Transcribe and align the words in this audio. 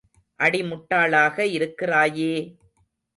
அடி 0.39 0.61
முட்டாளாக 0.63 1.45
இருக்கிறாயே! 1.51 2.33